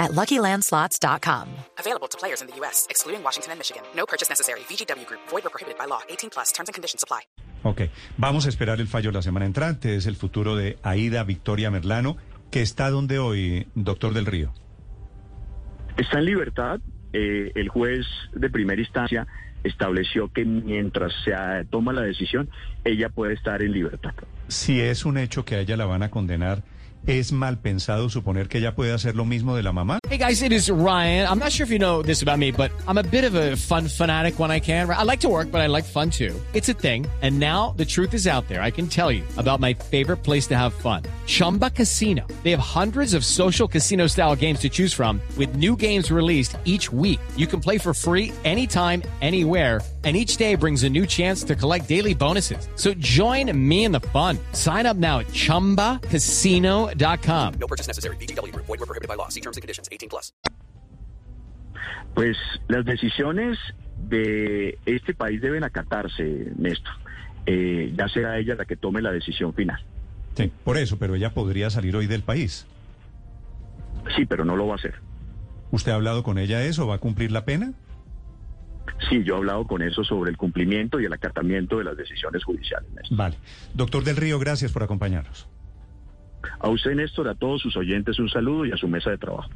[0.00, 1.46] at LuckyLandSlots.com.
[1.78, 3.82] Available to players in the U.S., excluding Washington and Michigan.
[3.94, 4.60] No purchase necessary.
[4.68, 5.20] VGW Group.
[5.28, 6.00] Void or prohibited by law.
[6.08, 6.50] 18 plus.
[6.52, 7.20] Terms and conditions apply.
[7.62, 7.82] Ok,
[8.16, 9.94] vamos a esperar el fallo la semana entrante.
[9.94, 12.16] Es el futuro de Aida Victoria Merlano,
[12.50, 14.54] que está donde hoy, doctor del Río.
[15.98, 16.80] Está en libertad.
[17.12, 19.26] Eh, el juez de primera instancia
[19.64, 22.48] estableció que mientras se ah, toma la decisión,
[22.84, 24.14] ella puede estar en libertad.
[24.48, 26.62] Si es un hecho que a ella la van a condenar,
[27.06, 30.00] ¿es mal pensado suponer que ella puede hacer lo mismo de la mamá?
[30.08, 31.28] Hey guys, it is Ryan.
[31.28, 33.56] I'm not sure if you know this about me, but I'm a bit of a
[33.56, 34.90] fun fanatic when I can.
[34.90, 36.34] I like to work, but I like fun too.
[36.52, 37.06] It's a thing.
[37.22, 38.60] And now the truth is out there.
[38.60, 41.02] I can tell you about my favorite place to have fun.
[41.26, 42.26] Chumba Casino.
[42.42, 46.56] They have hundreds of social casino style games to choose from with new games released
[46.64, 47.20] each week.
[47.36, 49.49] You can play for free anytime, anywhere.
[50.02, 52.66] And each day brings a new chance to collect daily bonuses.
[52.76, 54.38] So join me in the fun.
[54.52, 57.54] Sign up now at ChumbaCasino.com.
[57.60, 58.16] No purchase necessary.
[58.16, 58.64] Group.
[58.66, 59.28] Void were prohibited by law.
[59.28, 59.90] See terms and conditions.
[59.92, 60.32] 18 plus.
[62.14, 63.58] Pues las decisiones
[64.08, 66.92] de este país deben acatarse, Néstor.
[67.46, 69.78] Eh, ya será ella la que tome la decisión final.
[70.36, 72.66] Sí, por eso, pero ella podría salir hoy del país.
[74.16, 74.94] Sí, pero no lo va a hacer.
[75.70, 76.86] ¿Usted ha hablado con ella eso?
[76.86, 77.72] ¿Va a cumplir la pena?
[79.10, 82.44] Sí, yo he hablado con eso sobre el cumplimiento y el acatamiento de las decisiones
[82.44, 82.88] judiciales.
[82.92, 83.16] Néstor.
[83.18, 83.36] Vale.
[83.74, 85.48] Doctor del Río, gracias por acompañarnos.
[86.60, 89.50] A usted, Néstor, a todos sus oyentes un saludo y a su mesa de trabajo.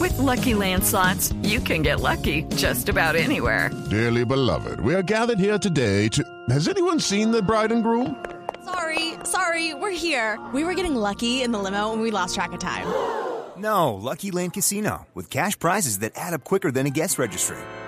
[0.00, 3.70] With Lucky Land slots, you can get lucky just about anywhere.
[3.88, 6.22] Dearly beloved, we are gathered here today to.
[6.50, 8.16] Has anyone seen the bride and groom?
[8.64, 10.38] Sorry, sorry, we're here.
[10.52, 12.86] We were getting lucky in the limo and we lost track of time.
[13.56, 17.56] No, Lucky Land Casino, with cash prizes that add up quicker than a guest registry.